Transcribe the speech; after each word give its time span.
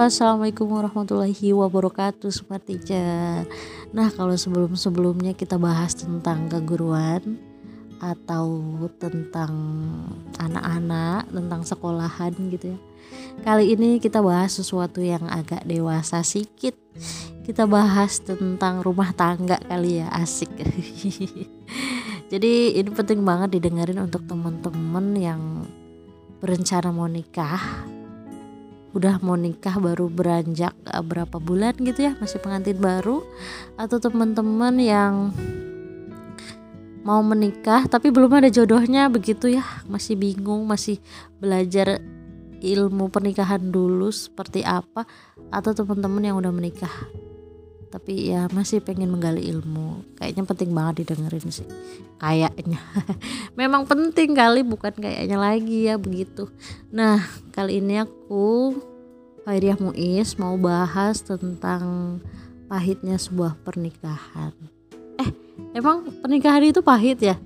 Assalamualaikum 0.00 0.64
warahmatullahi 0.64 1.52
wabarakatuh 1.52 2.32
Smart 2.32 2.64
Teacher. 2.64 3.44
Nah 3.92 4.08
kalau 4.08 4.32
sebelum-sebelumnya 4.32 5.36
kita 5.36 5.60
bahas 5.60 5.92
tentang 5.92 6.48
keguruan 6.48 7.36
Atau 8.00 8.64
tentang 8.96 9.52
anak-anak, 10.40 11.28
tentang 11.28 11.60
sekolahan 11.68 12.32
gitu 12.48 12.72
ya. 12.72 12.78
Kali 13.44 13.76
ini 13.76 14.00
kita 14.00 14.24
bahas 14.24 14.56
sesuatu 14.56 15.04
yang 15.04 15.28
agak 15.28 15.68
dewasa 15.68 16.24
sedikit 16.24 16.72
Kita 17.44 17.68
bahas 17.68 18.24
tentang 18.24 18.80
rumah 18.80 19.12
tangga 19.12 19.60
kali 19.68 20.00
ya, 20.00 20.08
asik. 20.16 20.48
Jadi 22.32 22.80
ini 22.80 22.88
penting 22.88 23.20
banget 23.20 23.52
didengarin 23.60 24.00
untuk 24.00 24.24
teman-teman 24.24 25.12
yang 25.20 25.68
berencana 26.40 26.88
mau 26.88 27.04
nikah 27.04 27.99
udah 28.90 29.22
mau 29.22 29.38
nikah 29.38 29.78
baru 29.78 30.10
beranjak 30.10 30.74
uh, 30.90 31.04
berapa 31.04 31.38
bulan 31.38 31.78
gitu 31.78 32.10
ya 32.10 32.12
masih 32.18 32.42
pengantin 32.42 32.78
baru. 32.78 33.22
Atau 33.78 34.02
teman-teman 34.02 34.76
yang 34.82 35.34
mau 37.00 37.24
menikah 37.24 37.88
tapi 37.88 38.12
belum 38.12 38.44
ada 38.44 38.52
jodohnya 38.52 39.08
begitu 39.08 39.48
ya 39.48 39.64
masih 39.88 40.20
bingung 40.20 40.68
masih 40.68 41.00
belajar 41.40 41.96
ilmu 42.60 43.08
pernikahan 43.08 43.72
dulu 43.72 44.12
seperti 44.12 44.60
apa 44.60 45.08
atau 45.48 45.72
teman-teman 45.72 46.28
yang 46.28 46.36
udah 46.36 46.52
menikah 46.52 46.92
tapi 47.90 48.30
ya 48.30 48.46
masih 48.54 48.78
pengen 48.78 49.10
menggali 49.10 49.42
ilmu. 49.50 50.06
Kayaknya 50.14 50.42
penting 50.46 50.70
banget 50.70 51.02
didengerin 51.02 51.50
sih. 51.50 51.66
Kayaknya. 52.22 52.78
Memang 53.58 53.82
penting 53.84 54.32
kali 54.38 54.62
bukan 54.62 54.94
kayaknya 54.94 55.34
lagi 55.34 55.90
ya 55.90 55.98
begitu. 55.98 56.46
Nah 56.94 57.18
kali 57.50 57.82
ini 57.82 58.06
aku 58.06 58.78
Fairiah 59.42 59.74
Muiz 59.82 60.38
mau 60.38 60.54
bahas 60.54 61.18
tentang 61.26 62.16
pahitnya 62.70 63.18
sebuah 63.18 63.58
pernikahan. 63.66 64.54
Eh 65.18 65.30
emang 65.74 66.06
pernikahan 66.22 66.62
itu 66.70 66.80
pahit 66.80 67.18
ya? 67.18 67.36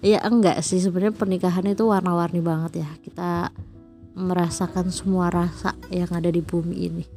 Ya 0.00 0.24
enggak 0.24 0.64
sih. 0.64 0.80
Sebenarnya 0.80 1.12
pernikahan 1.12 1.68
itu 1.68 1.84
warna-warni 1.84 2.40
banget 2.40 2.80
ya. 2.80 2.88
Kita 3.04 3.52
merasakan 4.14 4.90
semua 4.90 5.30
rasa 5.30 5.72
yang 5.88 6.10
ada 6.10 6.28
di 6.28 6.42
bumi 6.42 6.76
ini. 6.90 7.04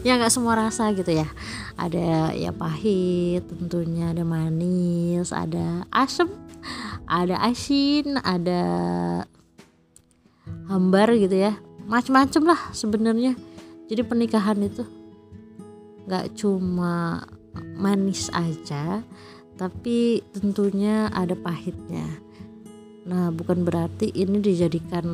Ya 0.00 0.16
nggak 0.16 0.32
semua 0.32 0.56
rasa 0.56 0.88
gitu 0.96 1.12
ya. 1.12 1.28
Ada 1.76 2.32
ya 2.32 2.56
pahit 2.56 3.44
tentunya 3.52 4.16
ada 4.16 4.24
manis 4.24 5.28
ada 5.28 5.84
asam 5.92 6.32
ada 7.04 7.36
asin 7.44 8.16
ada 8.24 8.62
hambar 10.72 11.12
gitu 11.20 11.36
ya. 11.36 11.60
Macem-macem 11.84 12.48
lah 12.48 12.72
sebenarnya. 12.72 13.36
Jadi 13.92 14.02
pernikahan 14.08 14.56
itu 14.64 14.88
nggak 16.08 16.32
cuma 16.32 17.28
manis 17.76 18.32
aja 18.32 19.04
tapi 19.60 20.24
tentunya 20.32 21.12
ada 21.12 21.36
pahitnya. 21.36 22.08
Nah, 23.04 23.28
bukan 23.28 23.60
berarti 23.68 24.08
ini 24.12 24.40
dijadikan 24.40 25.04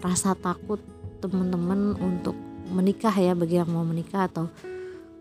rasa 0.00 0.32
takut 0.36 0.80
teman-teman 1.20 1.96
untuk 2.00 2.34
menikah 2.72 3.12
ya 3.12 3.36
bagi 3.36 3.60
yang 3.60 3.70
mau 3.70 3.84
menikah 3.84 4.26
atau 4.26 4.48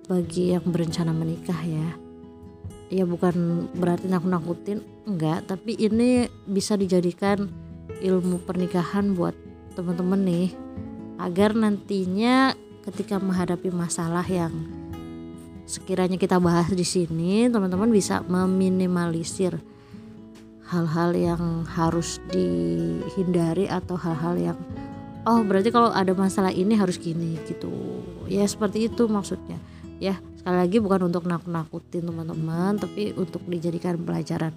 bagi 0.08 0.55
yang 0.55 0.66
berencana 0.66 1.11
menikah 1.13 1.59
ya. 1.61 1.89
Ya 2.89 3.05
bukan 3.05 3.69
berarti 3.77 4.09
nakut-nakutin, 4.09 4.81
enggak, 5.05 5.45
tapi 5.45 5.77
ini 5.77 6.25
bisa 6.50 6.73
dijadikan 6.73 7.45
ilmu 8.02 8.41
pernikahan 8.41 9.13
buat 9.13 9.38
teman-teman 9.77 10.25
nih 10.25 10.50
agar 11.22 11.53
nantinya 11.53 12.57
ketika 12.89 13.22
menghadapi 13.22 13.69
masalah 13.69 14.25
yang 14.25 14.50
sekiranya 15.69 16.18
kita 16.18 16.41
bahas 16.41 16.73
di 16.73 16.81
sini, 16.81 17.45
teman-teman 17.45 17.94
bisa 17.94 18.25
meminimalisir 18.25 19.62
hal-hal 20.69 21.18
yang 21.18 21.66
harus 21.66 22.22
dihindari 22.30 23.66
atau 23.66 23.97
hal-hal 23.97 24.38
yang 24.38 24.57
oh 25.25 25.41
berarti 25.41 25.74
kalau 25.74 25.90
ada 25.90 26.13
masalah 26.13 26.53
ini 26.53 26.78
harus 26.78 27.02
gini 27.02 27.41
gitu. 27.50 27.74
Ya 28.30 28.46
seperti 28.46 28.85
itu 28.85 29.09
maksudnya. 29.09 29.57
Ya 29.97 30.22
sekali 30.38 30.57
lagi 30.62 30.78
bukan 30.78 31.09
untuk 31.09 31.25
nakut-nakutin 31.25 32.06
teman-teman 32.06 32.78
tapi 32.78 33.18
untuk 33.18 33.41
dijadikan 33.50 33.97
pelajaran. 33.97 34.53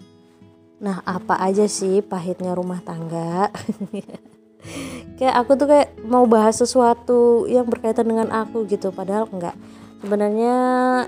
Nah 0.84 1.00
apa 1.08 1.40
aja 1.40 1.64
sih 1.64 2.04
pahitnya 2.04 2.52
rumah 2.52 2.84
tangga? 2.84 3.48
Kayak 5.18 5.36
aku 5.42 5.58
tuh 5.58 5.66
kayak 5.70 5.90
mau 6.06 6.22
bahas 6.22 6.54
sesuatu 6.54 7.50
yang 7.50 7.66
berkaitan 7.66 8.06
dengan 8.06 8.30
aku 8.30 8.62
gitu 8.70 8.94
padahal 8.94 9.26
enggak 9.30 9.58
sebenarnya 10.02 10.56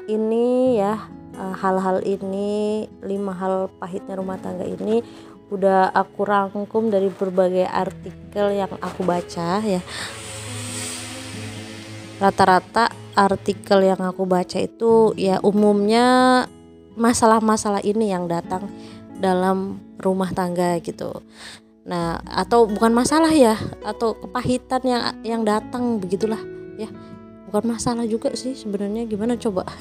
ini 0.07 0.79
ya 0.79 1.11
Eh, 1.35 1.55
hal-hal 1.59 1.99
ini 2.07 2.87
lima 3.03 3.35
hal 3.35 3.67
pahitnya 3.83 4.15
rumah 4.15 4.39
tangga 4.39 4.63
ini 4.63 5.03
udah 5.51 5.91
aku 5.91 6.23
rangkum 6.23 6.95
dari 6.95 7.11
berbagai 7.11 7.67
artikel 7.67 8.55
yang 8.55 8.71
aku 8.79 9.03
baca 9.03 9.59
ya. 9.59 9.83
Rata-rata 12.23 12.95
artikel 13.19 13.83
yang 13.83 13.99
aku 13.99 14.23
baca 14.31 14.63
itu 14.63 15.11
ya 15.19 15.43
umumnya 15.43 16.47
masalah-masalah 16.95 17.83
ini 17.83 18.15
yang 18.15 18.31
datang 18.31 18.71
dalam 19.19 19.83
rumah 19.99 20.31
tangga 20.31 20.79
gitu. 20.79 21.19
Nah 21.83 22.23
atau 22.31 22.71
bukan 22.71 22.95
masalah 22.95 23.35
ya 23.35 23.59
atau 23.83 24.15
kepahitan 24.15 24.83
yang 24.87 25.03
yang 25.27 25.43
datang 25.43 25.99
begitulah 25.99 26.39
ya 26.79 26.87
bukan 27.55 27.71
masalah 27.79 28.03
juga 28.03 28.35
sih 28.35 28.59
sebenarnya 28.59 29.07
gimana 29.07 29.39
coba? 29.39 29.63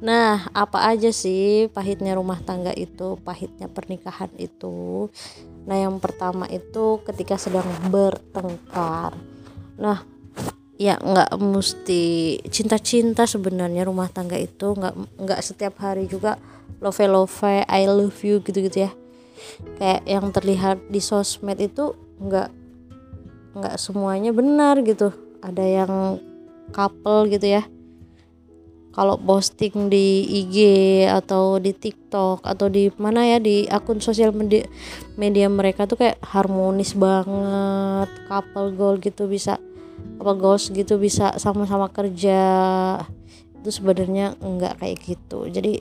Nah 0.00 0.48
apa 0.56 0.86
aja 0.88 1.12
sih 1.12 1.68
pahitnya 1.68 2.16
rumah 2.16 2.40
tangga 2.40 2.72
itu 2.72 3.18
pahitnya 3.20 3.66
pernikahan 3.68 4.30
itu? 4.38 5.10
Nah 5.66 5.76
yang 5.76 5.98
pertama 6.00 6.48
itu 6.48 7.02
ketika 7.04 7.34
sedang 7.36 7.66
bertengkar. 7.90 9.18
Nah 9.76 10.00
ya 10.80 10.96
nggak 10.96 11.36
mesti 11.42 12.38
cinta-cinta 12.48 13.28
sebenarnya 13.28 13.84
rumah 13.84 14.08
tangga 14.08 14.40
itu 14.40 14.72
nggak 14.72 15.20
nggak 15.20 15.40
setiap 15.44 15.76
hari 15.82 16.08
juga 16.08 16.40
love 16.80 17.02
love 17.04 17.44
I 17.68 17.84
love 17.84 18.16
you 18.22 18.40
gitu-gitu 18.40 18.86
ya. 18.88 18.90
Kayak 19.76 20.06
yang 20.06 20.32
terlihat 20.32 20.78
di 20.86 21.02
sosmed 21.02 21.60
itu 21.60 21.92
nggak 22.22 22.48
nggak 23.58 23.76
semuanya 23.76 24.32
benar 24.32 24.80
gitu. 24.80 25.12
Ada 25.44 25.64
yang 25.84 25.92
couple 26.70 27.28
gitu 27.30 27.46
ya. 27.60 27.62
Kalau 28.90 29.14
posting 29.22 29.86
di 29.86 30.26
IG 30.26 30.56
atau 31.06 31.62
di 31.62 31.70
TikTok 31.70 32.42
atau 32.42 32.66
di 32.66 32.90
mana 32.98 33.22
ya 33.22 33.38
di 33.38 33.62
akun 33.70 34.02
sosial 34.02 34.34
media, 34.34 34.66
media 35.14 35.46
mereka 35.46 35.86
tuh 35.86 35.94
kayak 35.94 36.18
harmonis 36.26 36.98
banget. 36.98 38.10
Couple 38.26 38.74
goal 38.74 38.98
gitu 38.98 39.30
bisa 39.30 39.62
apa 40.18 40.32
goals 40.34 40.74
gitu 40.74 40.98
bisa 40.98 41.38
sama-sama 41.38 41.86
kerja. 41.86 42.42
Itu 43.62 43.70
sebenarnya 43.70 44.34
enggak 44.42 44.82
kayak 44.82 44.98
gitu. 45.06 45.46
Jadi 45.46 45.78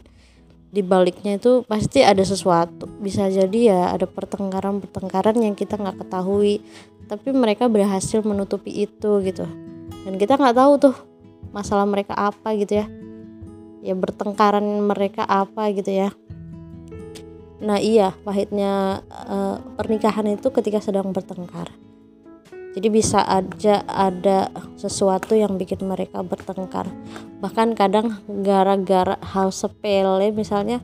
di 0.70 0.82
baliknya 0.86 1.42
itu 1.42 1.66
pasti 1.66 2.06
ada 2.06 2.22
sesuatu. 2.22 2.86
Bisa 3.02 3.26
jadi 3.26 3.60
ya 3.74 3.82
ada 3.90 4.06
pertengkaran-pertengkaran 4.06 5.42
yang 5.42 5.58
kita 5.58 5.82
nggak 5.82 6.06
ketahui. 6.06 6.62
Tapi 7.10 7.34
mereka 7.34 7.66
berhasil 7.66 8.22
menutupi 8.22 8.86
itu 8.86 9.18
gitu 9.26 9.69
dan 10.06 10.14
kita 10.16 10.40
nggak 10.40 10.58
tahu 10.58 10.74
tuh 10.80 10.96
masalah 11.52 11.86
mereka 11.86 12.16
apa 12.16 12.56
gitu 12.56 12.84
ya. 12.84 12.88
Ya 13.80 13.96
bertengkaran 13.96 14.64
mereka 14.84 15.24
apa 15.24 15.72
gitu 15.72 15.92
ya. 15.92 16.12
Nah 17.60 17.80
iya 17.80 18.16
pahitnya 18.24 19.04
uh, 19.12 19.60
pernikahan 19.76 20.28
itu 20.32 20.48
ketika 20.52 20.80
sedang 20.80 21.12
bertengkar. 21.12 21.72
Jadi 22.70 22.88
bisa 22.94 23.26
aja 23.26 23.82
ada 23.90 24.54
sesuatu 24.78 25.34
yang 25.34 25.58
bikin 25.58 25.84
mereka 25.84 26.22
bertengkar. 26.22 26.88
Bahkan 27.42 27.74
kadang 27.76 28.22
gara-gara 28.46 29.18
hal 29.20 29.50
sepele 29.50 30.32
misalnya 30.32 30.80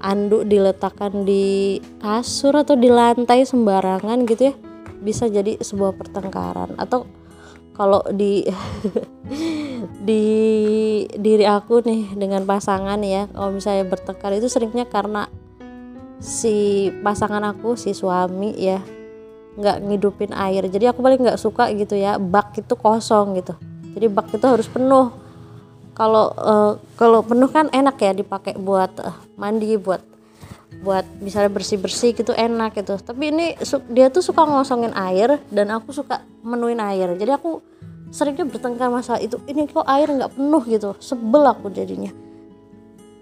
anduk 0.00 0.48
diletakkan 0.48 1.28
di 1.28 1.76
kasur 2.00 2.56
atau 2.56 2.72
di 2.78 2.88
lantai 2.88 3.44
sembarangan 3.44 4.24
gitu 4.24 4.48
ya 4.48 4.54
bisa 5.04 5.28
jadi 5.28 5.60
sebuah 5.60 5.98
pertengkaran. 5.98 6.78
Atau 6.80 7.04
kalau 7.76 8.02
di 8.12 8.44
di 10.08 10.24
diri 11.16 11.46
aku 11.46 11.80
nih 11.86 12.12
dengan 12.18 12.44
pasangan 12.44 13.00
ya 13.00 13.30
kalau 13.32 13.50
misalnya 13.54 13.88
bertengkar 13.88 14.36
itu 14.36 14.50
seringnya 14.50 14.84
karena 14.90 15.30
si 16.20 16.88
pasangan 17.00 17.40
aku 17.48 17.80
si 17.80 17.96
suami 17.96 18.52
ya 18.60 18.84
nggak 19.56 19.76
ngidupin 19.88 20.32
air. 20.36 20.68
Jadi 20.68 20.88
aku 20.88 21.00
paling 21.02 21.20
nggak 21.20 21.40
suka 21.40 21.72
gitu 21.74 21.96
ya 21.96 22.20
bak 22.20 22.54
itu 22.56 22.74
kosong 22.76 23.40
gitu. 23.40 23.56
Jadi 23.96 24.06
bak 24.06 24.30
itu 24.30 24.46
harus 24.46 24.68
penuh. 24.70 25.10
Kalau 25.96 26.32
uh, 26.38 26.72
kalau 26.96 27.20
penuh 27.20 27.50
kan 27.50 27.68
enak 27.74 27.98
ya 28.00 28.12
dipakai 28.14 28.56
buat 28.56 28.92
uh, 29.02 29.16
mandi 29.36 29.76
buat 29.76 30.00
buat 30.80 31.04
misalnya 31.20 31.52
bersih-bersih 31.52 32.16
gitu 32.16 32.32
enak 32.32 32.72
gitu. 32.76 32.96
Tapi 32.96 33.32
ini 33.32 33.46
dia 33.92 34.08
tuh 34.08 34.24
suka 34.24 34.48
ngosongin 34.48 34.96
air 34.96 35.36
dan 35.52 35.68
aku 35.72 35.92
suka 35.92 36.24
menuin 36.40 36.80
air. 36.80 37.12
Jadi 37.16 37.30
aku 37.30 37.60
seringnya 38.10 38.48
bertengkar 38.48 38.88
masalah 38.88 39.20
itu 39.20 39.38
ini 39.46 39.68
kok 39.68 39.86
air 39.86 40.08
nggak 40.08 40.32
penuh? 40.34 40.62
gitu. 40.66 40.90
Sebel 40.98 41.44
aku 41.44 41.68
jadinya. 41.68 42.10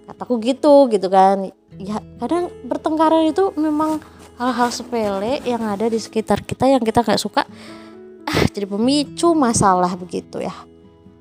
Kataku 0.08 0.40
gitu 0.40 0.88
gitu 0.88 1.10
kan. 1.10 1.50
Ya 1.76 1.99
kadang 2.22 2.49
bertengkaran 2.64 3.28
itu 3.28 3.50
memang 3.58 3.99
hal-hal 4.38 4.70
sepele 4.70 5.43
yang 5.43 5.60
ada 5.66 5.90
di 5.90 5.99
sekitar 5.99 6.46
kita 6.46 6.70
yang 6.70 6.81
kita 6.81 7.02
nggak 7.02 7.20
suka. 7.20 7.43
Ah 8.22 8.43
jadi 8.55 8.70
pemicu 8.70 9.34
masalah 9.34 9.93
begitu 9.99 10.38
ya. 10.38 10.55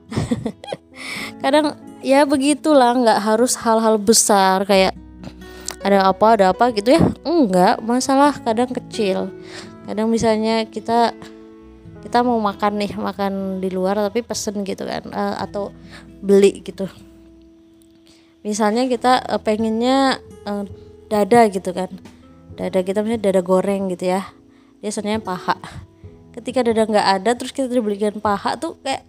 Kadang 1.43 1.77
ya 2.01 2.25
begitulah 2.25 2.95
nggak 2.97 3.19
harus 3.21 3.53
hal-hal 3.59 3.99
besar 4.01 4.65
kayak 4.65 4.95
ada 5.87 6.11
apa 6.11 6.27
ada 6.35 6.45
apa? 6.51 6.75
gitu 6.75 6.91
ya. 6.91 7.01
Enggak 7.23 7.79
masalah 7.79 8.35
kadang 8.43 8.67
kecil. 8.67 9.31
Kadang 9.87 10.11
misalnya 10.11 10.67
kita 10.67 11.15
kita 12.03 12.23
mau 12.23 12.37
makan 12.39 12.79
nih 12.79 12.91
makan 12.95 13.63
di 13.63 13.71
luar 13.71 13.99
tapi 13.99 14.23
pesen 14.23 14.63
gitu 14.67 14.83
kan 14.83 15.07
uh, 15.11 15.39
atau 15.39 15.71
beli 16.19 16.59
gitu. 16.61 16.87
Misalnya 18.43 18.87
kita 18.87 19.23
uh, 19.27 19.39
pengennya 19.39 20.19
uh, 20.43 20.67
dada 21.07 21.47
gitu 21.47 21.71
kan. 21.71 21.91
Dada 22.59 22.83
kita 22.83 22.99
misalnya 23.03 23.31
dada 23.31 23.41
goreng 23.43 23.87
gitu 23.91 24.11
ya. 24.11 24.27
Biasanya 24.83 25.23
paha. 25.23 25.55
Ketika 26.35 26.61
dada 26.61 26.85
nggak 26.85 27.07
ada 27.17 27.31
terus 27.33 27.49
kita 27.49 27.71
dibelikan 27.71 28.21
paha 28.21 28.59
tuh 28.59 28.77
kayak 28.85 29.07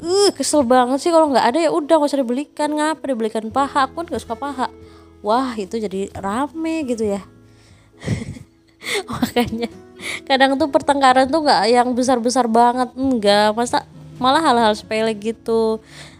uh, 0.00 0.30
kesel 0.32 0.64
banget 0.64 1.02
sih 1.02 1.10
kalau 1.10 1.34
nggak 1.34 1.46
ada. 1.50 1.58
Ya 1.58 1.70
udah 1.74 1.98
nggak 1.98 2.10
usah 2.14 2.22
dibelikan. 2.22 2.74
Ngapa 2.74 3.04
dibelikan 3.10 3.50
paha? 3.50 3.90
Aku 3.90 4.02
kan 4.02 4.06
gak 4.08 4.22
suka 4.22 4.38
paha 4.38 4.66
wah 5.22 5.54
itu 5.56 5.78
jadi 5.78 6.10
rame 6.18 6.84
gitu 6.86 7.06
ya. 7.06 7.22
Makanya 9.10 9.70
kadang 10.26 10.58
tuh 10.58 10.68
pertengkaran 10.68 11.30
tuh 11.30 11.46
nggak 11.46 11.62
yang 11.70 11.88
besar-besar 11.94 12.50
banget 12.50 12.90
enggak. 12.98 13.54
Masa 13.54 13.86
malah 14.18 14.42
hal-hal 14.42 14.74
sepele 14.74 15.14
gitu. 15.14 15.78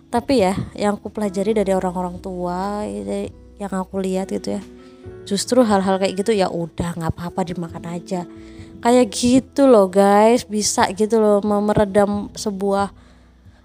Tapi 0.08 0.46
ya 0.46 0.54
yang 0.78 0.96
aku 0.96 1.10
pelajari 1.10 1.52
dari 1.52 1.74
orang-orang 1.74 2.16
tua 2.22 2.86
yang 3.58 3.72
aku 3.72 3.98
lihat 4.00 4.30
gitu 4.30 4.58
ya 4.58 4.62
justru 5.22 5.62
hal-hal 5.62 5.98
kayak 5.98 6.14
gitu 6.18 6.34
ya 6.34 6.50
udah 6.50 6.94
nggak 6.98 7.12
apa-apa 7.14 7.40
dimakan 7.46 7.84
aja. 7.90 8.26
Kayak 8.82 9.06
gitu 9.14 9.70
loh 9.70 9.86
guys. 9.86 10.42
Bisa 10.46 10.90
gitu 10.90 11.22
loh 11.22 11.38
meredam 11.42 12.30
sebuah 12.34 12.90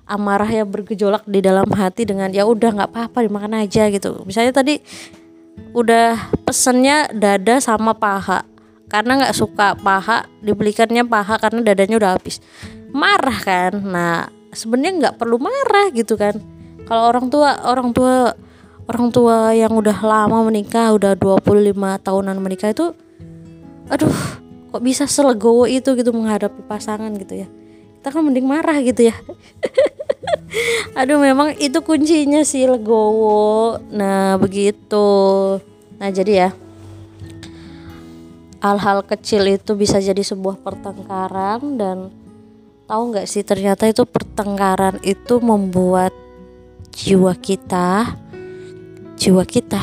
amarah 0.08 0.48
yang 0.48 0.70
bergejolak 0.70 1.28
di 1.28 1.44
dalam 1.44 1.68
hati 1.74 2.08
dengan 2.08 2.32
ya 2.32 2.48
udah 2.48 2.72
nggak 2.72 2.90
apa-apa 2.94 3.26
dimakan 3.26 3.66
aja 3.66 3.90
gitu. 3.90 4.24
Misalnya 4.24 4.54
tadi 4.56 4.80
udah 5.78 6.32
pesennya 6.44 7.10
dada 7.14 7.62
sama 7.62 7.94
paha. 7.94 8.44
Karena 8.88 9.20
nggak 9.20 9.36
suka 9.36 9.76
paha 9.76 10.26
dibelikannya 10.40 11.04
paha 11.04 11.36
karena 11.38 11.60
dadanya 11.62 12.00
udah 12.00 12.12
habis. 12.16 12.40
Marah 12.96 13.40
kan? 13.44 13.84
Nah 13.84 14.32
sebenarnya 14.56 14.94
nggak 15.06 15.16
perlu 15.20 15.38
marah 15.38 15.92
gitu 15.92 16.16
kan. 16.16 16.40
Kalau 16.88 17.04
orang 17.12 17.28
tua 17.28 17.68
orang 17.68 17.92
tua 17.92 18.32
orang 18.88 19.08
tua 19.12 19.52
yang 19.52 19.76
udah 19.76 19.98
lama 20.00 20.48
menikah 20.48 20.96
udah 20.96 21.20
25 21.20 21.76
tahunan 22.00 22.38
menikah 22.40 22.72
itu 22.72 22.96
aduh 23.92 24.16
kok 24.72 24.84
bisa 24.84 25.04
selegowo 25.04 25.68
itu 25.68 25.96
gitu 26.00 26.16
menghadapi 26.16 26.64
pasangan 26.66 27.12
gitu 27.20 27.44
ya. 27.44 27.48
Kita 28.00 28.16
kan 28.16 28.24
mending 28.24 28.48
marah 28.48 28.80
gitu 28.80 29.12
ya 29.12 29.16
aduh 30.96 31.20
memang 31.20 31.56
itu 31.60 31.80
kuncinya 31.84 32.42
sih 32.48 32.68
legowo. 32.68 33.80
Nah 33.92 34.40
begitu. 34.40 35.08
Nah 36.00 36.10
jadi 36.10 36.48
ya 36.48 36.50
hal-hal 38.64 39.06
kecil 39.06 39.46
itu 39.48 39.78
bisa 39.78 40.02
jadi 40.02 40.24
sebuah 40.24 40.60
pertengkaran 40.64 41.78
dan 41.78 41.98
tahu 42.90 43.02
nggak 43.14 43.28
sih 43.30 43.46
ternyata 43.46 43.86
itu 43.86 44.08
pertengkaran 44.08 44.98
itu 45.06 45.38
membuat 45.44 46.16
jiwa 46.96 47.38
kita 47.38 48.18
jiwa 49.18 49.44
kita 49.44 49.82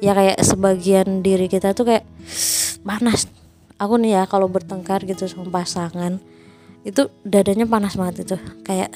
ya 0.00 0.16
kayak 0.16 0.40
sebagian 0.40 1.20
diri 1.20 1.46
kita 1.46 1.76
tuh 1.76 1.92
kayak 1.92 2.04
panas. 2.82 3.28
Aku 3.76 4.00
nih 4.00 4.16
ya 4.16 4.22
kalau 4.24 4.48
bertengkar 4.48 5.04
gitu 5.04 5.28
sama 5.28 5.52
pasangan 5.52 6.16
itu 6.80 7.12
dadanya 7.20 7.68
panas 7.68 8.00
banget 8.00 8.24
itu. 8.24 8.36
Kayak 8.64 8.88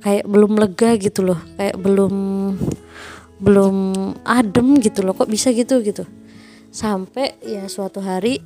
kayak 0.00 0.24
belum 0.28 0.52
lega 0.60 0.96
gitu 1.00 1.24
loh 1.24 1.40
kayak 1.56 1.76
belum 1.80 2.14
belum 3.36 3.76
adem 4.24 4.80
gitu 4.80 5.04
loh 5.04 5.12
kok 5.12 5.28
bisa 5.28 5.52
gitu 5.52 5.80
gitu. 5.84 6.04
Sampai 6.72 7.36
ya 7.44 7.68
suatu 7.68 8.00
hari 8.04 8.40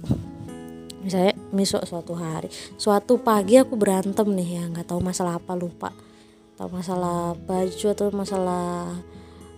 misalnya 1.01 1.33
misal 1.51 1.81
suatu 1.89 2.13
hari 2.13 2.53
suatu 2.77 3.17
pagi 3.17 3.57
aku 3.57 3.73
berantem 3.73 4.29
nih 4.37 4.61
ya 4.61 4.63
nggak 4.71 4.91
tahu 4.91 5.01
masalah 5.03 5.39
apa 5.39 5.55
lupa. 5.55 5.91
Tahu 6.59 6.69
masalah 6.71 7.33
baju 7.39 7.87
atau 7.95 8.07
masalah 8.13 8.93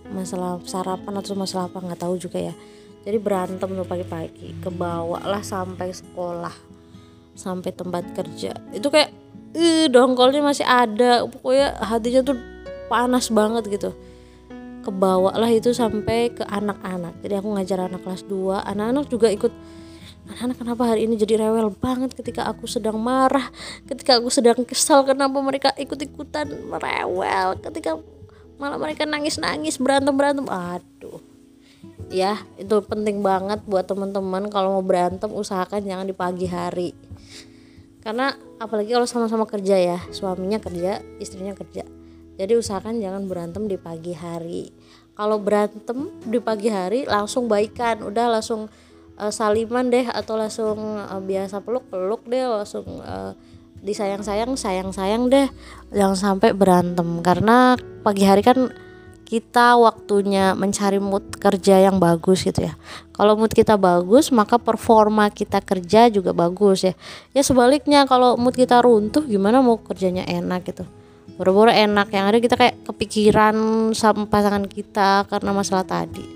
masalah 0.07 0.61
sarapan 0.63 1.13
atau 1.19 1.35
masalah 1.35 1.65
apa 1.67 1.77
nggak 1.81 2.01
tahu 2.01 2.15
juga 2.17 2.39
ya. 2.39 2.53
Jadi 3.03 3.17
berantem 3.19 3.67
tuh 3.67 3.83
pagi-pagi 3.83 4.63
kebawa 4.63 5.27
lah 5.27 5.43
sampai 5.43 5.91
sekolah 5.91 6.55
sampai 7.35 7.71
tempat 7.73 8.13
kerja. 8.15 8.53
Itu 8.71 8.87
kayak 8.93 9.22
eh 9.53 9.85
dongkolnya 9.89 10.41
masih 10.41 10.65
ada. 10.65 11.25
Pokoknya 11.29 11.77
hatinya 11.79 12.21
tuh 12.25 12.37
panas 12.89 13.29
banget 13.29 13.63
gitu. 13.69 13.91
Kebawa 14.83 15.39
lah 15.39 15.47
itu 15.47 15.71
sampai 15.71 16.33
ke 16.35 16.43
anak-anak. 16.43 17.23
Jadi 17.23 17.33
aku 17.39 17.47
ngajar 17.55 17.87
anak 17.87 18.03
kelas 18.03 18.27
2 18.27 18.67
anak-anak 18.67 19.05
juga 19.07 19.31
ikut 19.31 19.53
anak-anak 20.23 20.55
kenapa 20.59 20.83
hari 20.87 21.03
ini 21.07 21.19
jadi 21.19 21.47
rewel 21.47 21.71
banget 21.71 22.15
ketika 22.15 22.47
aku 22.47 22.67
sedang 22.67 22.99
marah? 22.99 23.47
Ketika 23.87 24.19
aku 24.19 24.27
sedang 24.27 24.59
kesal 24.67 25.07
kenapa 25.07 25.39
mereka 25.39 25.71
ikut-ikutan 25.75 26.47
merewel? 26.67 27.59
Ketika 27.59 27.95
malah 28.59 28.79
mereka 28.79 29.07
nangis-nangis 29.07 29.79
berantem-berantem. 29.79 30.47
Aduh. 30.47 31.19
Ya 32.11 32.39
itu 32.59 32.75
penting 32.85 33.19
banget 33.23 33.63
buat 33.67 33.87
teman-teman. 33.87 34.47
Kalau 34.47 34.79
mau 34.79 34.83
berantem 34.85 35.31
usahakan 35.31 35.83
jangan 35.83 36.05
di 36.07 36.15
pagi 36.15 36.47
hari 36.47 36.95
karena 38.03 38.35
apalagi 38.59 38.91
kalau 38.91 39.07
sama-sama 39.07 39.47
kerja 39.47 39.79
ya 39.79 39.97
suaminya 40.11 40.59
kerja 40.59 40.99
istrinya 41.23 41.55
kerja. 41.55 41.87
Jadi 42.35 42.53
usahakan 42.59 42.99
jangan 42.99 43.23
berantem 43.31 43.63
di 43.71 43.79
pagi 43.79 44.11
hari. 44.11 44.67
Kalau 45.13 45.39
berantem 45.39 46.09
di 46.25 46.41
pagi 46.43 46.67
hari 46.67 47.05
langsung 47.07 47.47
baikan. 47.47 48.03
Udah 48.03 48.27
langsung 48.27 48.67
uh, 49.15 49.31
saliman 49.31 49.87
deh 49.87 50.09
atau 50.09 50.35
langsung 50.35 50.77
uh, 50.99 51.21
biasa 51.21 51.61
peluk 51.61 51.87
peluk 51.87 52.25
deh 52.25 52.43
langsung 52.43 52.85
uh, 53.05 53.37
disayang-sayang 53.85 54.57
sayang-sayang 54.57 55.29
deh. 55.29 55.47
Jangan 55.93 56.17
sampai 56.17 56.51
berantem. 56.57 57.21
Karena 57.21 57.77
pagi 58.01 58.25
hari 58.25 58.41
kan 58.41 58.73
kita 59.33 59.81
waktunya 59.81 60.53
mencari 60.53 61.01
mood 61.01 61.25
kerja 61.41 61.81
yang 61.81 61.97
bagus 61.97 62.45
gitu 62.45 62.69
ya. 62.69 62.77
Kalau 63.17 63.33
mood 63.33 63.49
kita 63.49 63.81
bagus, 63.81 64.29
maka 64.29 64.61
performa 64.61 65.33
kita 65.33 65.57
kerja 65.57 66.05
juga 66.13 66.37
bagus 66.37 66.85
ya. 66.85 66.93
Ya 67.33 67.41
sebaliknya 67.41 68.05
kalau 68.05 68.37
mood 68.37 68.53
kita 68.53 68.85
runtuh, 68.85 69.25
gimana 69.25 69.65
mau 69.65 69.81
kerjanya 69.81 70.21
enak 70.29 70.69
gitu. 70.69 70.85
Boro-boro 71.33 71.73
enak 71.73 72.13
yang 72.13 72.29
ada 72.29 72.37
kita 72.37 72.53
kayak 72.53 72.85
kepikiran 72.85 73.57
sama 73.97 74.29
pasangan 74.29 74.69
kita 74.69 75.25
karena 75.25 75.49
masalah 75.49 75.81
tadi. 75.81 76.29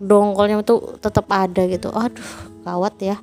Dongkolnya 0.00 0.64
itu 0.64 0.96
tetap 1.04 1.28
ada 1.28 1.60
gitu. 1.68 1.92
Aduh, 1.92 2.30
gawat 2.64 2.96
ya. 3.04 3.20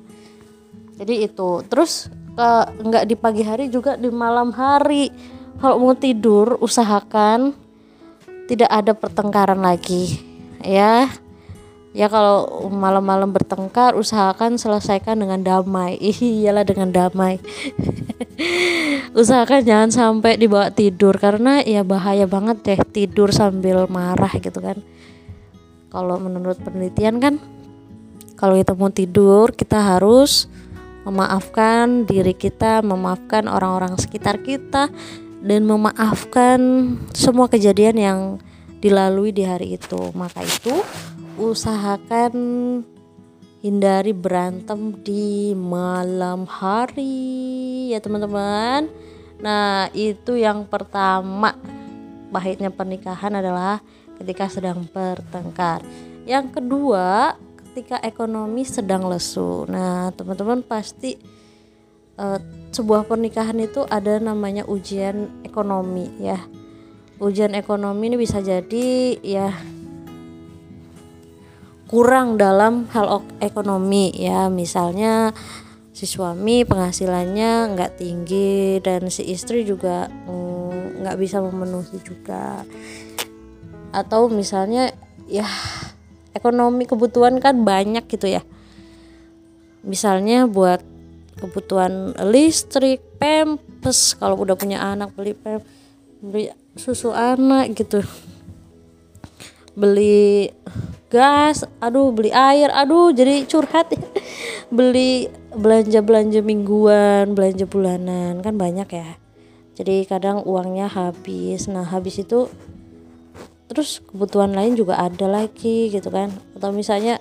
Jadi 0.94 1.26
itu. 1.26 1.66
Terus 1.66 2.06
uh, 2.38 2.70
nggak 2.70 3.02
di 3.02 3.18
pagi 3.18 3.42
hari 3.42 3.66
juga 3.66 3.98
di 3.98 4.14
malam 4.14 4.54
hari. 4.54 5.10
Kalau 5.58 5.82
mau 5.82 5.98
tidur 5.98 6.54
usahakan 6.62 7.65
tidak 8.46 8.70
ada 8.70 8.92
pertengkaran 8.94 9.60
lagi 9.60 10.22
ya. 10.62 11.10
Ya 11.96 12.12
kalau 12.12 12.68
malam-malam 12.68 13.32
bertengkar 13.32 13.96
usahakan 13.96 14.60
selesaikan 14.60 15.16
dengan 15.16 15.40
damai. 15.40 15.96
Iyalah 16.20 16.68
dengan 16.68 16.92
damai. 16.92 17.40
Usahakan 19.16 19.64
jangan 19.64 19.88
sampai 19.88 20.36
dibawa 20.36 20.68
tidur 20.68 21.16
karena 21.16 21.64
ya 21.64 21.80
bahaya 21.88 22.28
banget 22.28 22.60
deh 22.68 22.80
tidur 22.92 23.32
sambil 23.32 23.88
marah 23.88 24.28
gitu 24.36 24.60
kan. 24.60 24.76
Kalau 25.88 26.20
menurut 26.20 26.60
penelitian 26.60 27.16
kan 27.16 27.40
kalau 28.36 28.60
kita 28.60 28.76
mau 28.76 28.92
tidur 28.92 29.56
kita 29.56 29.80
harus 29.80 30.52
memaafkan 31.08 32.04
diri 32.04 32.36
kita 32.36 32.84
memaafkan 32.84 33.48
orang-orang 33.48 33.96
sekitar 33.96 34.44
kita 34.44 34.92
dan 35.46 35.62
memaafkan 35.62 36.58
semua 37.14 37.46
kejadian 37.46 37.96
yang 37.96 38.20
dilalui 38.82 39.30
di 39.30 39.46
hari 39.46 39.78
itu. 39.78 40.10
Maka 40.12 40.42
itu 40.42 40.74
usahakan 41.38 42.34
hindari 43.62 44.10
berantem 44.10 44.98
di 45.06 45.54
malam 45.54 46.50
hari 46.50 47.94
ya 47.94 48.02
teman-teman. 48.02 48.90
Nah, 49.38 49.86
itu 49.94 50.34
yang 50.34 50.66
pertama. 50.66 51.54
Pahitnya 52.34 52.74
pernikahan 52.74 53.38
adalah 53.38 53.78
ketika 54.18 54.48
sedang 54.48 54.84
bertengkar. 54.90 55.84
yang 56.26 56.50
kedua 56.50 57.38
ketika 57.62 58.02
ekonomi 58.02 58.66
sedang 58.66 59.06
lesu 59.06 59.62
nah 59.70 60.10
teman-teman 60.10 60.58
pasti 60.58 61.14
uh, 62.18 62.40
sebuah 62.76 63.08
pernikahan 63.08 63.56
itu 63.56 63.88
ada 63.88 64.20
namanya 64.20 64.68
ujian 64.68 65.32
ekonomi 65.40 66.12
ya. 66.20 66.36
Ujian 67.16 67.56
ekonomi 67.56 68.12
ini 68.12 68.20
bisa 68.20 68.44
jadi 68.44 69.16
ya 69.24 69.48
kurang 71.88 72.36
dalam 72.36 72.84
hal 72.92 73.24
ekonomi 73.40 74.12
ya. 74.12 74.52
Misalnya 74.52 75.32
si 75.96 76.04
suami 76.04 76.68
penghasilannya 76.68 77.72
nggak 77.72 77.96
tinggi 77.96 78.84
dan 78.84 79.08
si 79.08 79.24
istri 79.32 79.64
juga 79.64 80.12
mm, 80.12 81.00
nggak 81.00 81.16
mm, 81.16 81.22
bisa 81.24 81.40
memenuhi 81.40 81.96
juga. 82.04 82.60
Atau 83.96 84.28
misalnya 84.28 84.92
ya 85.24 85.48
ekonomi 86.36 86.84
kebutuhan 86.84 87.40
kan 87.40 87.64
banyak 87.64 88.04
gitu 88.04 88.28
ya. 88.28 88.44
Misalnya 89.80 90.44
buat 90.44 90.95
kebutuhan 91.36 92.16
listrik 92.32 93.04
pempes 93.20 94.16
kalau 94.16 94.40
udah 94.40 94.56
punya 94.56 94.80
anak 94.80 95.12
beli 95.12 95.36
pem 95.36 95.60
beli 96.20 96.48
susu 96.76 97.12
anak 97.12 97.76
gitu. 97.76 98.00
Beli 99.76 100.48
gas 101.12 101.68
aduh 101.84 102.08
beli 102.10 102.32
air 102.32 102.72
aduh 102.72 103.12
jadi 103.12 103.44
curhat 103.44 103.92
ya. 103.92 104.00
Beli 104.72 105.28
belanja 105.52 106.00
belanja 106.00 106.40
mingguan 106.40 107.36
belanja 107.36 107.68
bulanan 107.68 108.40
kan 108.40 108.56
banyak 108.56 108.88
ya. 108.88 109.20
Jadi 109.76 110.08
kadang 110.08 110.40
uangnya 110.48 110.88
habis. 110.88 111.68
Nah 111.68 111.84
habis 111.84 112.16
itu 112.16 112.48
terus 113.68 114.00
kebutuhan 114.00 114.56
lain 114.56 114.72
juga 114.72 114.96
ada 114.96 115.28
lagi 115.28 115.92
gitu 115.92 116.08
kan. 116.08 116.32
Atau 116.56 116.72
misalnya 116.72 117.20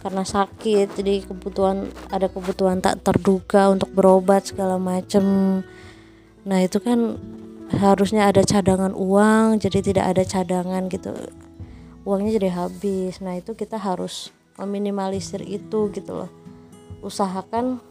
karena 0.00 0.24
sakit 0.24 0.96
jadi 0.96 1.28
kebutuhan 1.28 1.92
ada 2.08 2.32
kebutuhan 2.32 2.80
tak 2.80 3.04
terduga 3.04 3.68
untuk 3.68 3.92
berobat 3.92 4.48
segala 4.48 4.80
macem. 4.80 5.60
Nah 6.48 6.58
itu 6.64 6.80
kan 6.80 7.20
harusnya 7.70 8.32
ada 8.32 8.40
cadangan 8.40 8.96
uang 8.96 9.60
jadi 9.60 9.78
tidak 9.84 10.06
ada 10.16 10.22
cadangan 10.24 10.88
gitu. 10.88 11.12
Uangnya 12.08 12.40
jadi 12.40 12.50
habis. 12.56 13.20
Nah 13.20 13.36
itu 13.36 13.52
kita 13.52 13.76
harus 13.76 14.32
meminimalisir 14.56 15.44
itu 15.44 15.92
gitu 15.92 16.12
loh. 16.24 16.30
Usahakan 17.04 17.84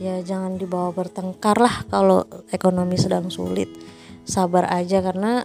ya 0.00 0.20
jangan 0.24 0.56
dibawa 0.56 0.92
bertengkar 0.92 1.60
lah 1.60 1.84
kalau 1.92 2.24
ekonomi 2.48 2.96
sedang 2.96 3.28
sulit. 3.28 3.68
Sabar 4.24 4.72
aja 4.72 5.04
karena 5.04 5.44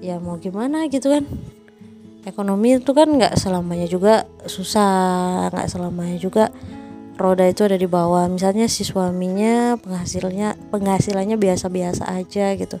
ya 0.00 0.20
mau 0.20 0.40
gimana 0.40 0.88
gitu 0.88 1.12
kan 1.12 1.24
ekonomi 2.24 2.80
itu 2.80 2.90
kan 2.96 3.08
nggak 3.08 3.36
selamanya 3.36 3.86
juga 3.88 4.24
susah 4.48 5.48
nggak 5.52 5.68
selamanya 5.68 6.16
juga 6.16 6.44
roda 7.14 7.46
itu 7.46 7.62
ada 7.64 7.78
di 7.78 7.86
bawah. 7.86 8.26
Misalnya 8.26 8.66
si 8.66 8.82
suaminya 8.82 9.78
penghasilannya 9.78 10.70
penghasilannya 10.70 11.36
biasa-biasa 11.38 12.10
aja 12.10 12.54
gitu. 12.58 12.78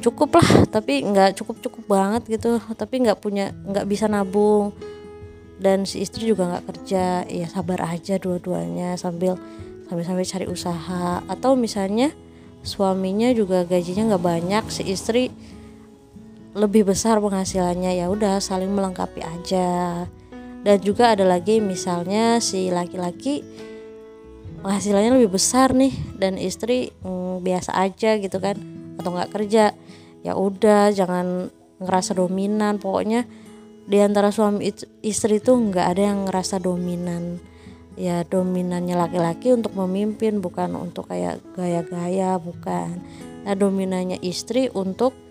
Cukup 0.00 0.40
lah 0.40 0.66
tapi 0.68 1.04
nggak 1.04 1.38
cukup 1.38 1.60
cukup 1.60 1.84
banget 1.86 2.40
gitu. 2.40 2.58
Tapi 2.60 3.04
nggak 3.04 3.20
punya 3.20 3.52
nggak 3.52 3.86
bisa 3.86 4.08
nabung. 4.08 4.72
Dan 5.54 5.86
si 5.86 6.02
istri 6.02 6.26
juga 6.26 6.50
nggak 6.50 6.64
kerja. 6.66 7.28
Ya 7.28 7.46
sabar 7.46 7.84
aja 7.86 8.18
dua-duanya 8.18 8.96
sambil 8.96 9.36
sambil-sambil 9.86 10.24
cari 10.24 10.46
usaha. 10.48 11.20
Atau 11.28 11.54
misalnya 11.54 12.10
suaminya 12.64 13.28
juga 13.36 13.68
gajinya 13.68 14.16
nggak 14.16 14.24
banyak 14.24 14.64
si 14.72 14.88
istri 14.88 15.28
lebih 16.54 16.86
besar 16.86 17.18
penghasilannya 17.18 17.98
ya 17.98 18.06
udah 18.06 18.38
saling 18.38 18.70
melengkapi 18.70 19.20
aja. 19.26 20.06
Dan 20.64 20.80
juga 20.80 21.12
ada 21.12 21.26
lagi 21.26 21.60
misalnya 21.60 22.40
si 22.40 22.72
laki-laki 22.72 23.44
penghasilannya 24.64 25.20
lebih 25.20 25.36
besar 25.36 25.76
nih 25.76 25.92
dan 26.16 26.40
istri 26.40 26.88
mm, 27.04 27.44
biasa 27.44 27.76
aja 27.76 28.16
gitu 28.16 28.40
kan 28.40 28.56
atau 28.96 29.12
nggak 29.12 29.36
kerja 29.36 29.76
ya 30.24 30.32
udah 30.32 30.94
jangan 30.94 31.52
ngerasa 31.82 32.16
dominan. 32.16 32.80
Pokoknya 32.80 33.26
di 33.84 34.00
antara 34.00 34.32
suami 34.32 34.72
istri 35.04 35.42
itu 35.42 35.52
nggak 35.52 35.86
ada 35.98 36.02
yang 36.14 36.24
ngerasa 36.24 36.62
dominan. 36.62 37.42
Ya 37.94 38.26
dominannya 38.26 38.98
laki-laki 38.98 39.54
untuk 39.54 39.74
memimpin 39.78 40.42
bukan 40.42 40.74
untuk 40.78 41.10
kayak 41.10 41.42
gaya-gaya 41.54 42.38
bukan. 42.40 43.02
Nah 43.44 43.54
dominannya 43.54 44.22
istri 44.24 44.72
untuk 44.72 45.23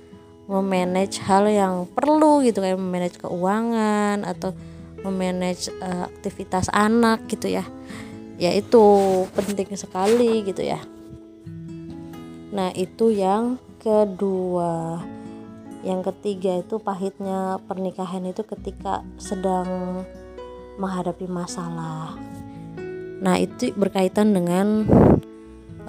memanage 0.54 1.18
hal 1.26 1.50
yang 1.50 1.90
perlu 1.90 2.46
gitu 2.46 2.62
kayak 2.62 2.78
memanage 2.78 3.18
keuangan 3.18 4.22
atau 4.22 4.54
memanage 5.02 5.74
uh, 5.82 6.06
aktivitas 6.14 6.70
anak 6.70 7.26
gitu 7.26 7.50
ya. 7.50 7.66
Ya 8.38 8.54
itu 8.54 8.86
penting 9.34 9.74
sekali 9.74 10.46
gitu 10.46 10.62
ya. 10.62 10.78
Nah 12.54 12.70
itu 12.78 13.10
yang 13.10 13.58
kedua. 13.82 15.02
Yang 15.84 16.14
ketiga 16.14 16.62
itu 16.64 16.80
pahitnya 16.80 17.60
pernikahan 17.66 18.24
itu 18.24 18.46
ketika 18.46 19.04
sedang 19.18 20.06
menghadapi 20.78 21.28
masalah. 21.28 22.16
Nah 23.20 23.36
itu 23.42 23.74
berkaitan 23.76 24.32
dengan 24.32 24.88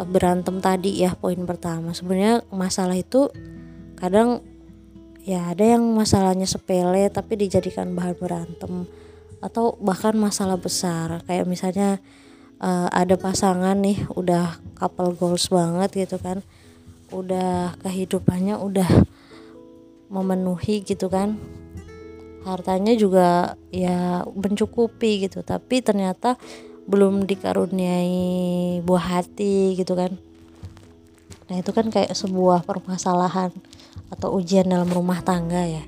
eh, 0.01 0.09
berantem 0.09 0.59
tadi 0.59 1.05
ya 1.05 1.15
poin 1.15 1.39
pertama. 1.47 1.95
Sebenarnya 1.95 2.43
masalah 2.51 2.99
itu 2.99 3.31
kadang 3.95 4.43
ya 5.25 5.57
ada 5.57 5.65
yang 5.65 5.83
masalahnya 5.97 6.45
sepele 6.45 7.09
tapi 7.09 7.41
dijadikan 7.41 7.97
bahan 7.97 8.13
berantem 8.21 8.85
atau 9.41 9.77
bahkan 9.81 10.13
masalah 10.17 10.61
besar. 10.61 11.25
Kayak 11.25 11.49
misalnya 11.49 11.99
uh, 12.61 12.93
ada 12.93 13.17
pasangan 13.17 13.77
nih 13.81 14.05
udah 14.13 14.61
couple 14.77 15.17
goals 15.17 15.49
banget 15.49 16.09
gitu 16.09 16.21
kan. 16.21 16.45
Udah 17.09 17.73
kehidupannya 17.81 18.61
udah 18.61 18.89
memenuhi 20.13 20.85
gitu 20.85 21.09
kan. 21.09 21.41
Hartanya 22.45 22.93
juga 22.93 23.57
ya 23.73 24.29
mencukupi 24.29 25.25
gitu 25.25 25.41
tapi 25.41 25.81
ternyata 25.81 26.37
belum 26.85 27.25
dikaruniai 27.25 28.85
buah 28.85 29.21
hati 29.21 29.73
gitu 29.81 29.97
kan. 29.97 30.13
Nah 31.49 31.57
itu 31.57 31.73
kan 31.73 31.89
kayak 31.89 32.13
sebuah 32.13 32.69
permasalahan 32.69 33.53
atau 34.15 34.39
ujian 34.39 34.71
dalam 34.71 34.87
rumah 34.87 35.21
tangga 35.21 35.67
ya. 35.67 35.85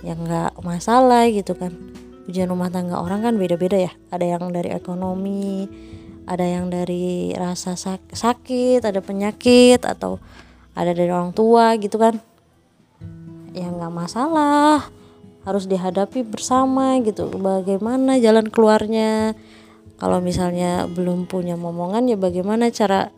Yang 0.00 0.18
nggak 0.24 0.52
masalah 0.64 1.28
gitu 1.28 1.52
kan. 1.52 1.76
Ujian 2.24 2.48
rumah 2.48 2.72
tangga 2.72 2.98
orang 2.98 3.20
kan 3.20 3.34
beda-beda 3.36 3.76
ya. 3.76 3.92
Ada 4.08 4.36
yang 4.36 4.48
dari 4.48 4.72
ekonomi 4.72 5.68
ada 6.28 6.44
yang 6.44 6.68
dari 6.68 7.32
rasa 7.32 7.72
sak 7.72 8.12
sakit 8.12 8.84
ada 8.84 9.00
penyakit 9.00 9.80
atau 9.80 10.20
ada 10.76 10.92
dari 10.92 11.08
orang 11.08 11.32
tua 11.32 11.74
gitu 11.80 11.96
kan. 11.96 12.20
Ya 13.56 13.72
nggak 13.72 13.90
masalah. 13.90 14.92
Harus 15.48 15.64
dihadapi 15.64 16.28
bersama 16.28 17.00
gitu. 17.00 17.32
Bagaimana 17.32 18.20
jalan 18.20 18.52
keluarnya? 18.52 19.32
Kalau 19.98 20.22
misalnya 20.22 20.86
belum 20.86 21.26
punya 21.26 21.58
momongan 21.58 22.06
ya 22.06 22.14
bagaimana 22.14 22.70
cara 22.70 23.10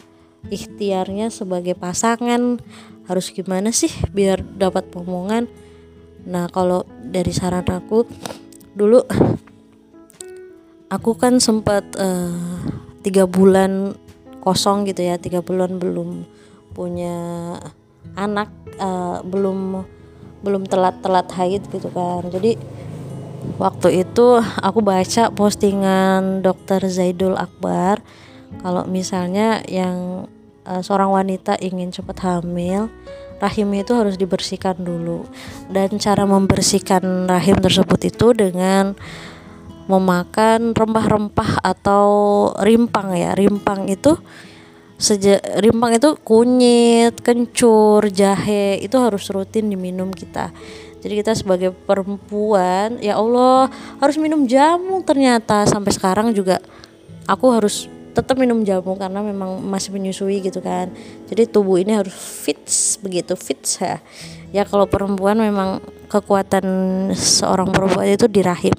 ikhtiarnya 0.48 1.28
sebagai 1.28 1.76
pasangan. 1.76 2.56
Harus 3.10 3.34
gimana 3.34 3.74
sih 3.74 3.90
biar 4.14 4.38
dapat 4.40 4.86
momongan 4.94 5.50
nah 6.20 6.46
kalau 6.52 6.84
dari 7.00 7.32
saran 7.32 7.64
aku 7.64 8.04
dulu 8.76 9.00
aku 10.92 11.10
kan 11.16 11.40
sempat 11.40 11.82
uh, 11.96 12.60
tiga 13.00 13.24
bulan 13.24 13.96
kosong 14.44 14.84
gitu 14.84 15.06
ya 15.06 15.16
tiga 15.16 15.40
bulan 15.40 15.80
belum 15.80 16.28
punya 16.76 17.56
anak 18.16 18.52
uh, 18.78 19.24
belum 19.24 19.84
belum 20.40 20.64
telat-telat 20.64 21.28
haid 21.36 21.68
gitu 21.68 21.92
kan. 21.92 22.24
Jadi 22.32 22.56
waktu 23.60 24.08
itu 24.08 24.40
aku 24.40 24.80
baca 24.80 25.28
postingan 25.28 26.40
dokter 26.40 26.80
Zaidul 26.88 27.36
Akbar 27.36 28.00
kalau 28.58 28.82
misalnya 28.90 29.62
yang 29.70 30.26
uh, 30.66 30.82
seorang 30.82 31.14
wanita 31.14 31.54
ingin 31.62 31.94
cepat 31.94 32.26
hamil 32.26 32.90
rahimnya 33.40 33.82
itu 33.82 33.96
harus 33.96 34.20
dibersihkan 34.20 34.76
dulu. 34.82 35.24
Dan 35.70 35.96
cara 35.96 36.28
membersihkan 36.28 37.30
rahim 37.30 37.56
tersebut 37.62 38.10
itu 38.12 38.26
dengan 38.36 38.92
memakan 39.88 40.76
rempah-rempah 40.76 41.64
atau 41.64 42.04
rimpang 42.60 43.16
ya. 43.16 43.32
Rimpang 43.32 43.88
itu 43.88 44.14
Seja, 45.00 45.40
rimpang 45.56 45.96
itu 45.96 46.12
kunyit, 46.20 47.24
kencur, 47.24 48.04
jahe 48.12 48.76
itu 48.84 49.00
harus 49.00 49.32
rutin 49.32 49.72
diminum 49.72 50.12
kita. 50.12 50.52
Jadi 51.00 51.24
kita 51.24 51.32
sebagai 51.32 51.72
perempuan, 51.72 53.00
ya 53.00 53.16
Allah 53.16 53.72
harus 53.96 54.20
minum 54.20 54.44
jamu 54.44 55.00
ternyata. 55.00 55.64
Sampai 55.64 55.96
sekarang 55.96 56.36
juga 56.36 56.60
aku 57.24 57.48
harus 57.48 57.88
tetap 58.10 58.36
minum 58.36 58.62
jamu 58.66 58.98
karena 58.98 59.22
memang 59.22 59.62
masih 59.62 59.94
menyusui 59.94 60.42
gitu 60.42 60.58
kan. 60.60 60.90
Jadi 61.30 61.46
tubuh 61.46 61.78
ini 61.78 61.94
harus 61.94 62.12
fit 62.14 62.60
begitu 63.00 63.34
fit 63.38 63.60
ya. 63.80 63.98
ya 64.50 64.62
kalau 64.66 64.86
perempuan 64.90 65.38
memang 65.38 65.78
kekuatan 66.10 66.66
seorang 67.14 67.70
perempuan 67.70 68.10
itu 68.10 68.26
di 68.26 68.42
rahim 68.42 68.74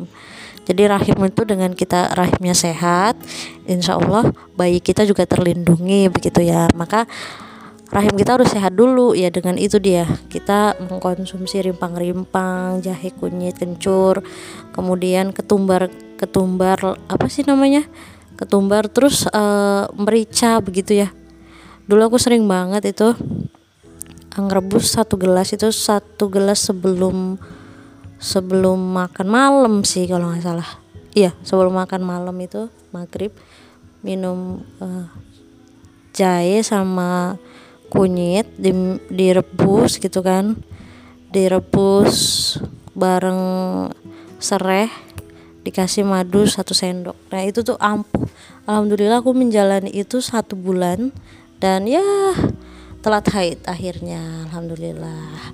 jadi 0.68 0.94
rahim 0.94 1.18
itu 1.26 1.42
dengan 1.48 1.74
kita 1.74 2.14
rahimnya 2.14 2.54
sehat 2.54 3.18
insya 3.66 3.98
Allah 3.98 4.30
bayi 4.54 4.84
kita 4.84 5.08
juga 5.08 5.26
terlindungi 5.26 6.12
begitu 6.14 6.44
ya 6.46 6.70
maka 6.78 7.10
rahim 7.92 8.14
kita 8.16 8.40
harus 8.40 8.52
sehat 8.54 8.72
dulu 8.78 9.18
ya 9.18 9.28
dengan 9.34 9.58
itu 9.58 9.82
dia 9.82 10.06
kita 10.32 10.80
mengkonsumsi 10.80 11.66
rimpang-rimpang 11.72 12.80
jahe 12.80 13.10
kunyit 13.16 13.60
kencur 13.60 14.22
kemudian 14.72 15.34
ketumbar 15.36 15.90
ketumbar 16.16 17.00
apa 17.10 17.26
sih 17.28 17.44
namanya 17.44 17.84
ketumbar 18.42 18.90
terus 18.90 19.30
uh, 19.30 19.86
merica 19.94 20.58
begitu 20.58 21.06
ya. 21.06 21.14
Dulu 21.86 22.10
aku 22.10 22.18
sering 22.18 22.50
banget 22.50 22.90
itu 22.90 23.14
ngerebus 24.34 24.98
satu 24.98 25.20
gelas 25.22 25.54
itu 25.54 25.70
satu 25.70 26.32
gelas 26.32 26.58
sebelum 26.58 27.38
sebelum 28.18 28.80
makan 28.80 29.28
malam 29.30 29.74
sih 29.86 30.10
kalau 30.10 30.34
nggak 30.34 30.42
salah. 30.42 30.70
Iya 31.14 31.38
sebelum 31.46 31.78
makan 31.78 32.02
malam 32.02 32.34
itu 32.42 32.66
maghrib 32.90 33.30
minum 34.02 34.66
uh, 34.82 35.06
jahe 36.18 36.66
sama 36.66 37.38
kunyit 37.94 38.50
di, 38.58 38.74
direbus 39.14 40.02
gitu 40.02 40.26
kan. 40.26 40.58
Direbus 41.30 42.58
bareng 42.98 43.44
serai 44.42 45.11
dikasih 45.62 46.06
madu 46.06 46.46
satu 46.50 46.74
sendok. 46.74 47.18
Nah 47.30 47.41
itu 47.46 47.62
tuh 47.62 47.77
ampuh. 47.77 48.25
Alhamdulillah 48.65 49.22
aku 49.22 49.34
menjalani 49.34 49.94
itu 49.94 50.22
satu 50.22 50.58
bulan 50.58 51.13
dan 51.62 51.86
ya 51.86 52.01
telat 53.01 53.30
haid 53.34 53.60
akhirnya 53.70 54.50
alhamdulillah. 54.50 55.53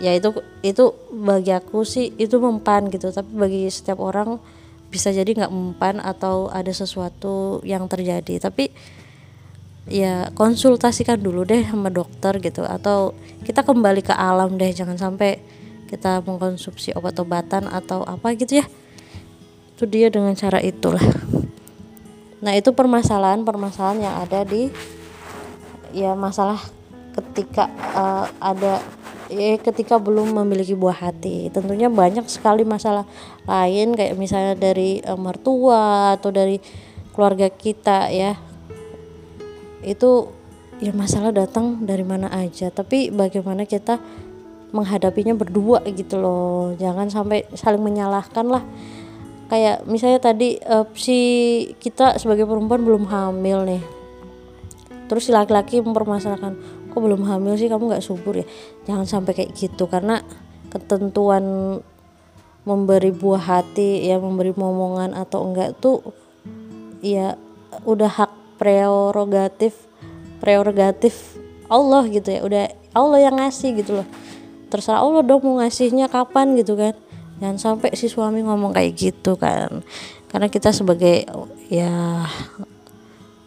Ya 0.00 0.16
itu 0.16 0.32
itu 0.64 0.96
bagi 1.12 1.52
aku 1.52 1.84
sih 1.84 2.12
itu 2.16 2.36
mempan 2.40 2.88
gitu 2.88 3.12
tapi 3.12 3.30
bagi 3.32 3.62
setiap 3.68 4.00
orang 4.00 4.40
bisa 4.88 5.10
jadi 5.10 5.26
nggak 5.26 5.52
mempan 5.52 6.00
atau 6.00 6.48
ada 6.48 6.72
sesuatu 6.72 7.60
yang 7.64 7.84
terjadi. 7.88 8.40
Tapi 8.40 8.72
ya 9.84 10.32
konsultasikan 10.32 11.20
dulu 11.20 11.44
deh 11.44 11.60
sama 11.60 11.92
dokter 11.92 12.40
gitu 12.40 12.64
atau 12.64 13.12
kita 13.44 13.60
kembali 13.60 14.00
ke 14.00 14.16
alam 14.16 14.56
deh 14.56 14.72
jangan 14.72 14.96
sampai 14.96 15.36
kita 15.92 16.24
mengkonsumsi 16.24 16.96
obat-obatan 16.96 17.68
atau 17.68 18.00
apa 18.08 18.32
gitu 18.32 18.64
ya 18.64 18.66
itu 19.74 19.84
dia 19.90 20.06
dengan 20.06 20.38
cara 20.38 20.62
itulah. 20.62 21.02
Nah 22.38 22.54
itu 22.54 22.70
permasalahan 22.70 23.42
permasalahan 23.42 24.06
yang 24.06 24.14
ada 24.22 24.46
di 24.46 24.70
ya 25.90 26.14
masalah 26.14 26.62
ketika 27.14 27.66
uh, 27.94 28.26
ada 28.38 28.78
ya 29.26 29.58
ketika 29.58 29.98
belum 29.98 30.30
memiliki 30.30 30.78
buah 30.78 31.10
hati. 31.10 31.50
Tentunya 31.50 31.90
banyak 31.90 32.22
sekali 32.30 32.62
masalah 32.62 33.02
lain 33.50 33.98
kayak 33.98 34.14
misalnya 34.14 34.54
dari 34.54 35.02
uh, 35.02 35.18
mertua 35.18 36.14
atau 36.14 36.30
dari 36.30 36.62
keluarga 37.10 37.50
kita 37.50 38.14
ya. 38.14 38.38
Itu 39.82 40.30
ya 40.78 40.94
masalah 40.94 41.34
datang 41.34 41.82
dari 41.82 42.06
mana 42.06 42.30
aja. 42.30 42.70
Tapi 42.70 43.10
bagaimana 43.10 43.66
kita 43.66 43.98
menghadapinya 44.70 45.34
berdua 45.34 45.82
gitu 45.90 46.22
loh. 46.22 46.78
Jangan 46.78 47.10
sampai 47.10 47.46
saling 47.58 47.82
menyalahkan 47.82 48.46
lah 48.46 48.62
kayak 49.54 49.86
misalnya 49.86 50.18
tadi 50.18 50.58
uh, 50.66 50.82
si 50.98 51.18
kita 51.78 52.18
sebagai 52.18 52.42
perempuan 52.42 52.82
belum 52.82 53.06
hamil 53.06 53.62
nih. 53.62 53.82
Terus 55.06 55.30
si 55.30 55.30
laki-laki 55.30 55.78
mempermasalahkan 55.78 56.58
kok 56.90 56.98
belum 56.98 57.22
hamil 57.22 57.54
sih? 57.54 57.70
Kamu 57.70 57.86
nggak 57.86 58.02
subur 58.02 58.42
ya? 58.42 58.46
Jangan 58.90 59.06
sampai 59.06 59.30
kayak 59.38 59.54
gitu 59.54 59.86
karena 59.86 60.26
ketentuan 60.74 61.78
memberi 62.66 63.14
buah 63.14 63.62
hati 63.62 64.10
ya 64.10 64.18
memberi 64.18 64.50
momongan 64.58 65.14
atau 65.14 65.46
enggak 65.46 65.78
tuh 65.78 66.02
ya 66.98 67.38
udah 67.86 68.10
hak 68.10 68.58
prerogatif 68.58 69.86
prerogatif 70.42 71.38
Allah 71.70 72.10
gitu 72.10 72.26
ya. 72.26 72.42
Udah 72.42 72.64
Allah 72.90 73.22
yang 73.22 73.38
ngasih 73.38 73.70
gitu 73.78 74.02
loh. 74.02 74.08
Terserah 74.66 74.98
Allah 74.98 75.22
dong 75.22 75.46
mau 75.46 75.62
ngasihnya 75.62 76.10
kapan 76.10 76.58
gitu 76.58 76.74
kan 76.74 76.98
jangan 77.44 77.60
sampai 77.60 77.92
si 77.92 78.08
suami 78.08 78.40
ngomong 78.40 78.72
kayak 78.72 78.96
gitu 78.96 79.36
kan. 79.36 79.84
Karena 80.32 80.48
kita 80.48 80.72
sebagai 80.72 81.28
ya 81.68 82.24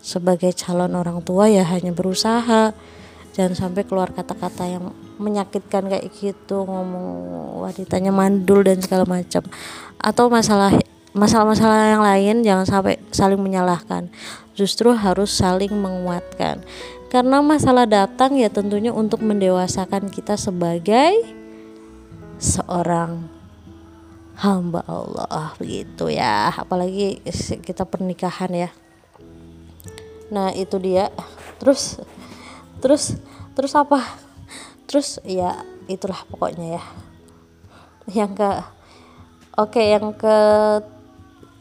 sebagai 0.05 0.53
calon 0.53 0.93
orang 0.93 1.25
tua 1.25 1.49
ya 1.49 1.65
hanya 1.65 1.89
berusaha. 1.97 2.77
Jangan 3.33 3.53
sampai 3.57 3.89
keluar 3.89 4.13
kata-kata 4.13 4.69
yang 4.69 4.93
menyakitkan 5.17 5.89
kayak 5.89 6.13
gitu 6.13 6.61
ngomong 6.61 7.17
wanitanya 7.65 8.13
mandul 8.13 8.61
dan 8.61 8.77
segala 8.85 9.09
macam. 9.09 9.41
Atau 9.97 10.29
masalah 10.29 10.77
masalah-masalah 11.17 11.97
yang 11.97 12.03
lain 12.05 12.35
jangan 12.45 12.69
sampai 12.69 13.01
saling 13.09 13.41
menyalahkan. 13.41 14.13
Justru 14.53 14.93
harus 14.93 15.33
saling 15.33 15.73
menguatkan. 15.73 16.61
Karena 17.09 17.41
masalah 17.41 17.89
datang 17.89 18.37
ya 18.37 18.53
tentunya 18.53 18.93
untuk 18.93 19.25
mendewasakan 19.25 20.13
kita 20.13 20.37
sebagai 20.37 21.17
seorang 22.37 23.36
hamba 24.37 24.85
Allah 24.85 25.53
begitu 25.57 26.13
ya. 26.13 26.53
Apalagi 26.53 27.21
kita 27.65 27.83
pernikahan 27.89 28.53
ya. 28.53 28.69
Nah 30.29 30.53
itu 30.53 30.77
dia. 30.77 31.09
Terus 31.57 31.97
terus 32.79 33.17
terus 33.57 33.73
apa? 33.73 34.01
Terus 34.85 35.17
ya 35.25 35.65
itulah 35.89 36.21
pokoknya 36.29 36.77
ya. 36.77 36.83
Yang 38.07 38.31
ke 38.39 38.51
oke 39.57 39.81
yang 39.81 40.13
ke 40.13 40.37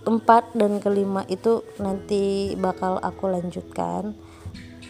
keempat 0.07 0.55
dan 0.55 0.79
kelima 0.79 1.27
itu 1.27 1.65
nanti 1.81 2.55
bakal 2.61 3.01
aku 3.01 3.33
lanjutkan. 3.33 4.13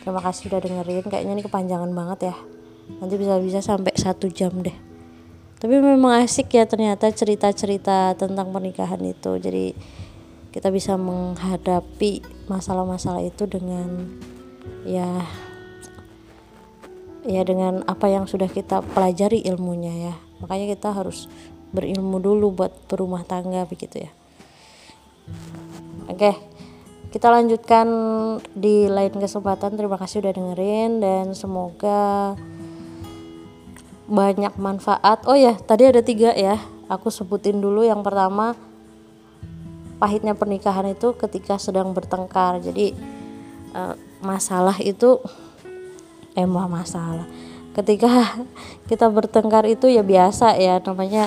Terima 0.02 0.22
kasih 0.22 0.50
udah 0.50 0.60
dengerin. 0.62 1.06
Kayaknya 1.06 1.32
ini 1.38 1.42
kepanjangan 1.46 1.90
banget 1.94 2.34
ya. 2.34 2.36
Nanti 3.02 3.14
bisa-bisa 3.18 3.58
sampai 3.58 3.94
satu 3.98 4.30
jam 4.30 4.54
deh 4.62 4.85
tapi 5.56 5.80
memang 5.80 6.20
asik 6.20 6.52
ya 6.52 6.68
ternyata 6.68 7.08
cerita-cerita 7.08 8.12
tentang 8.12 8.52
pernikahan 8.52 9.00
itu. 9.00 9.40
Jadi 9.40 9.72
kita 10.52 10.68
bisa 10.68 11.00
menghadapi 11.00 12.20
masalah-masalah 12.48 13.24
itu 13.24 13.48
dengan 13.48 14.16
ya 14.84 15.24
ya 17.26 17.42
dengan 17.42 17.82
apa 17.88 18.06
yang 18.06 18.28
sudah 18.28 18.46
kita 18.52 18.84
pelajari 18.92 19.44
ilmunya 19.48 20.12
ya. 20.12 20.14
Makanya 20.44 20.76
kita 20.76 20.92
harus 20.92 21.24
berilmu 21.72 22.20
dulu 22.20 22.52
buat 22.52 22.72
berumah 22.86 23.24
tangga 23.24 23.64
begitu 23.64 24.06
ya. 24.06 24.12
Oke, 26.06 26.36
kita 27.10 27.32
lanjutkan 27.32 27.88
di 28.52 28.86
lain 28.92 29.16
kesempatan. 29.16 29.74
Terima 29.74 29.96
kasih 29.96 30.20
udah 30.20 30.32
dengerin 30.36 31.00
dan 31.00 31.32
semoga 31.32 32.36
banyak 34.06 34.54
manfaat. 34.58 35.26
Oh 35.26 35.34
ya, 35.34 35.58
tadi 35.58 35.86
ada 35.86 36.02
tiga 36.02 36.30
ya. 36.34 36.58
Aku 36.86 37.10
sebutin 37.10 37.58
dulu. 37.58 37.82
Yang 37.82 38.06
pertama, 38.06 38.54
pahitnya 39.98 40.38
pernikahan 40.38 40.94
itu 40.94 41.14
ketika 41.18 41.58
sedang 41.58 41.90
bertengkar. 41.90 42.62
Jadi 42.62 42.94
eh, 43.74 43.94
masalah 44.22 44.78
itu 44.78 45.18
eh 46.38 46.46
masalah. 46.46 47.26
Ketika 47.74 48.08
kita 48.90 49.10
bertengkar 49.10 49.66
itu 49.66 49.90
ya 49.90 50.06
biasa 50.06 50.54
ya 50.56 50.78
namanya 50.80 51.26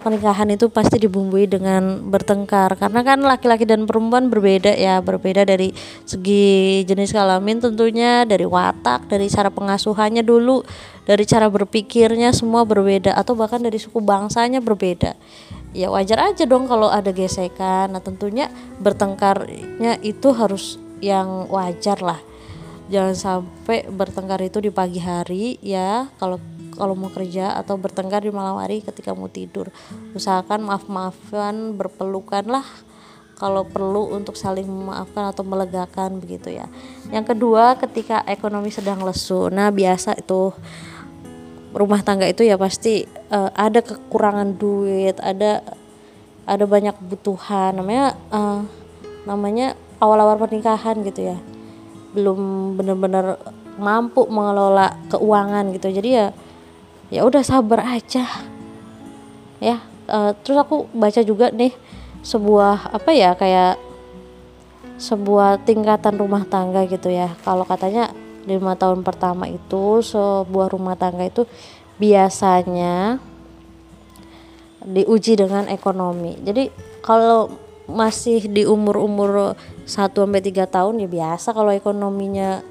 pernikahan 0.00 0.48
itu 0.48 0.72
pasti 0.72 0.96
dibumbui 0.96 1.44
dengan 1.44 2.00
bertengkar. 2.08 2.74
Karena 2.80 3.04
kan 3.04 3.20
laki-laki 3.20 3.68
dan 3.68 3.84
perempuan 3.84 4.32
berbeda 4.32 4.72
ya 4.72 4.98
berbeda 5.04 5.44
dari 5.44 5.76
segi 6.08 6.82
jenis 6.88 7.12
kelamin 7.12 7.60
tentunya 7.60 8.24
dari 8.24 8.48
watak 8.48 9.06
dari 9.12 9.28
cara 9.28 9.52
pengasuhannya 9.52 10.24
dulu 10.24 10.64
dari 11.04 11.28
cara 11.28 11.52
berpikirnya 11.52 12.32
semua 12.32 12.64
berbeda 12.64 13.12
atau 13.12 13.36
bahkan 13.36 13.60
dari 13.60 13.76
suku 13.76 14.00
bangsanya 14.00 14.64
berbeda. 14.64 15.14
Ya 15.70 15.92
wajar 15.92 16.32
aja 16.32 16.48
dong 16.48 16.66
kalau 16.66 16.88
ada 16.90 17.12
gesekan. 17.12 17.92
Nah 17.92 18.02
tentunya 18.02 18.50
bertengkarnya 18.80 20.00
itu 20.02 20.32
harus 20.32 20.80
yang 21.04 21.46
wajar 21.52 22.00
lah. 22.00 22.20
Jangan 22.90 23.14
sampai 23.14 23.86
bertengkar 23.86 24.42
itu 24.42 24.58
di 24.58 24.74
pagi 24.74 24.98
hari 24.98 25.62
ya 25.62 26.10
kalau 26.18 26.42
kalau 26.80 26.96
mau 26.96 27.12
kerja 27.12 27.52
atau 27.60 27.76
bertengkar 27.76 28.24
di 28.24 28.32
malam 28.32 28.56
hari 28.56 28.80
ketika 28.80 29.12
mau 29.12 29.28
tidur. 29.28 29.68
Usahakan 30.16 30.64
maaf-maafan 30.64 31.76
berpelukan 31.76 32.48
lah 32.48 32.64
kalau 33.36 33.68
perlu 33.68 34.16
untuk 34.16 34.36
saling 34.36 34.68
memaafkan 34.68 35.28
atau 35.32 35.44
melegakan 35.44 36.20
begitu 36.20 36.56
ya. 36.56 36.68
Yang 37.12 37.36
kedua 37.36 37.76
ketika 37.76 38.24
ekonomi 38.24 38.72
sedang 38.72 39.04
lesu. 39.04 39.52
Nah 39.52 39.68
biasa 39.68 40.16
itu 40.16 40.56
rumah 41.76 42.00
tangga 42.00 42.28
itu 42.28 42.44
ya 42.44 42.56
pasti 42.56 43.04
uh, 43.30 43.48
ada 43.54 43.80
kekurangan 43.80 44.58
duit 44.58 45.16
ada 45.20 45.64
ada 46.44 46.64
banyak 46.64 46.96
kebutuhan. 46.96 47.76
Namanya 47.76 48.16
uh, 48.32 48.60
namanya 49.24 49.76
awal-awal 50.00 50.36
pernikahan 50.36 51.00
gitu 51.04 51.32
ya. 51.32 51.36
Belum 52.16 52.72
benar-benar 52.76 53.40
mampu 53.80 54.28
mengelola 54.28 55.00
keuangan 55.08 55.72
gitu. 55.72 55.88
Jadi 55.88 56.08
ya 56.12 56.36
ya 57.10 57.26
udah 57.26 57.42
sabar 57.42 57.98
aja. 57.98 58.26
Ya 59.60 59.84
uh, 60.10 60.32
terus 60.42 60.58
aku 60.58 60.90
baca 60.90 61.20
juga 61.22 61.54
nih 61.54 61.74
sebuah 62.20 62.90
apa 62.90 63.10
ya 63.14 63.32
kayak 63.38 63.76
sebuah 65.00 65.64
tingkatan 65.64 66.16
rumah 66.20 66.44
tangga 66.44 66.84
gitu 66.84 67.08
ya. 67.08 67.32
Kalau 67.46 67.64
katanya 67.64 68.12
lima 68.44 68.76
tahun 68.76 69.04
pertama 69.04 69.48
itu 69.48 70.00
sebuah 70.04 70.72
rumah 70.72 70.96
tangga 70.96 71.24
itu 71.24 71.44
biasanya 71.96 73.20
diuji 74.84 75.36
dengan 75.36 75.68
ekonomi. 75.68 76.36
Jadi 76.40 76.72
kalau 77.00 77.52
masih 77.90 78.46
di 78.46 78.62
umur-umur 78.64 79.58
1 79.84 80.14
sampai 80.14 80.40
3 80.40 80.62
tahun 80.70 81.02
ya 81.02 81.08
biasa 81.10 81.50
kalau 81.50 81.74
ekonominya 81.74 82.62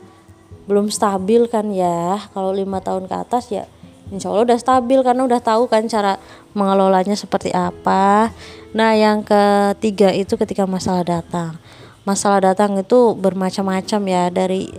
belum 0.70 0.94
stabil 0.94 1.50
kan 1.50 1.70
ya. 1.74 2.22
Kalau 2.34 2.54
lima 2.54 2.78
tahun 2.82 3.10
ke 3.10 3.16
atas 3.18 3.50
ya 3.50 3.66
insya 4.10 4.30
Allah 4.30 4.46
udah 4.46 4.60
stabil 4.60 5.00
karena 5.02 5.26
udah 5.26 5.42
tahu 5.42 5.70
kan 5.70 5.86
cara 5.86 6.18
mengelolanya 6.54 7.14
seperti 7.14 7.54
apa. 7.54 8.34
Nah 8.74 8.94
yang 8.94 9.26
ketiga 9.26 10.14
itu 10.14 10.38
ketika 10.38 10.66
masalah 10.70 11.06
datang. 11.06 11.58
Masalah 12.06 12.42
datang 12.42 12.78
itu 12.78 13.14
bermacam-macam 13.18 14.02
ya 14.10 14.24
dari 14.34 14.70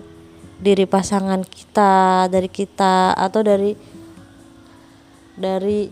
diri 0.60 0.84
pasangan 0.84 1.40
kita 1.40 2.28
dari 2.28 2.50
kita 2.52 3.16
atau 3.16 3.40
dari 3.40 3.72
dari 5.40 5.88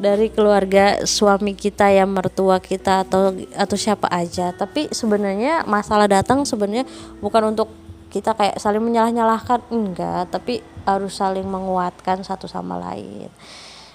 dari 0.00 0.26
keluarga 0.32 1.04
suami 1.04 1.52
kita 1.54 1.92
ya 1.92 2.08
mertua 2.08 2.58
kita 2.58 3.04
atau 3.06 3.36
atau 3.54 3.76
siapa 3.76 4.08
aja. 4.08 4.50
Tapi 4.56 4.90
sebenarnya 4.90 5.68
masalah 5.68 6.08
datang 6.08 6.42
sebenarnya 6.48 6.88
bukan 7.20 7.54
untuk 7.54 7.68
kita 8.10 8.34
kayak 8.34 8.58
saling 8.58 8.82
menyalah-nyalahkan. 8.82 9.62
Enggak 9.70 10.34
tapi 10.34 10.60
harus 10.84 11.14
saling 11.14 11.46
menguatkan 11.46 12.26
satu 12.26 12.50
sama 12.50 12.76
lain. 12.76 13.30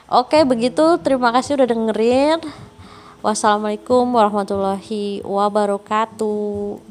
Oke 0.08 0.48
begitu. 0.48 0.98
Terima 1.04 1.36
kasih 1.36 1.60
udah 1.60 1.68
dengerin. 1.68 2.40
Wassalamualaikum 3.26 4.06
warahmatullahi 4.14 5.26
wabarakatuh 5.26 6.85